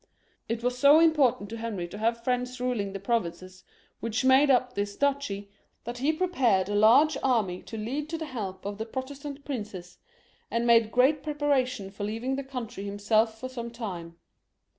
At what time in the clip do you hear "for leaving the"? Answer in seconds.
11.95-12.43